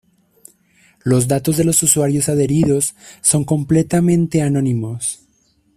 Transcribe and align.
Los 1.03 1.27
datos 1.27 1.57
de 1.57 1.63
los 1.63 1.83
usuarios 1.83 2.27
adheridos 2.27 2.95
son 3.21 3.43
completamente 3.45 4.41
anónimos. 4.41 5.27